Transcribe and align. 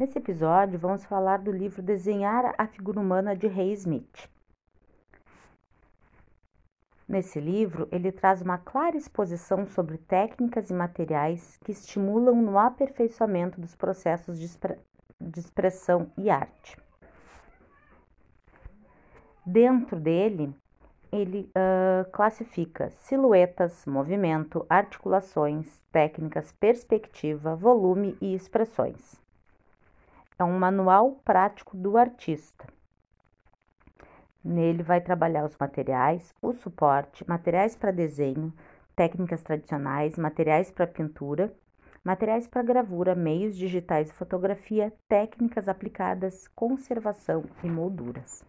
Nesse 0.00 0.16
episódio, 0.16 0.78
vamos 0.78 1.04
falar 1.04 1.40
do 1.40 1.52
livro 1.52 1.82
Desenhar 1.82 2.54
a 2.56 2.66
Figura 2.66 2.98
Humana 2.98 3.36
de 3.36 3.46
Ray 3.46 3.74
Smith. 3.74 4.30
Nesse 7.06 7.38
livro, 7.38 7.86
ele 7.92 8.10
traz 8.10 8.40
uma 8.40 8.56
clara 8.56 8.96
exposição 8.96 9.66
sobre 9.66 9.98
técnicas 9.98 10.70
e 10.70 10.72
materiais 10.72 11.58
que 11.62 11.70
estimulam 11.70 12.40
no 12.40 12.58
aperfeiçoamento 12.58 13.60
dos 13.60 13.76
processos 13.76 14.40
de, 14.40 14.48
de 15.20 15.38
expressão 15.38 16.10
e 16.16 16.30
arte. 16.30 16.78
Dentro 19.44 20.00
dele, 20.00 20.56
ele 21.12 21.50
uh, 21.50 22.10
classifica 22.10 22.88
silhuetas, 22.88 23.84
movimento, 23.84 24.64
articulações, 24.66 25.82
técnicas, 25.92 26.52
perspectiva, 26.52 27.54
volume 27.54 28.16
e 28.18 28.34
expressões. 28.34 29.20
É 30.40 30.42
um 30.42 30.58
manual 30.58 31.20
prático 31.22 31.76
do 31.76 31.98
artista. 31.98 32.66
Nele 34.42 34.82
vai 34.82 34.98
trabalhar 34.98 35.44
os 35.44 35.54
materiais, 35.58 36.34
o 36.40 36.54
suporte, 36.54 37.28
materiais 37.28 37.76
para 37.76 37.90
desenho, 37.90 38.50
técnicas 38.96 39.42
tradicionais, 39.42 40.16
materiais 40.16 40.70
para 40.70 40.86
pintura, 40.86 41.54
materiais 42.02 42.48
para 42.48 42.62
gravura, 42.62 43.14
meios 43.14 43.54
digitais 43.54 44.06
de 44.06 44.14
fotografia, 44.14 44.90
técnicas 45.06 45.68
aplicadas, 45.68 46.48
conservação 46.54 47.44
e 47.62 47.68
molduras. 47.68 48.42